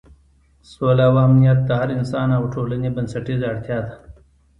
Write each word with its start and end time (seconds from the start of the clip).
سوله 0.71 1.03
او 1.09 1.15
امنیت 1.25 1.59
د 1.65 1.69
هر 1.79 1.89
انسان 1.99 2.29
او 2.37 2.43
ټولنې 2.53 2.89
بنسټیزه 2.95 3.45
اړتیا 3.51 3.77
ده. 3.85 3.93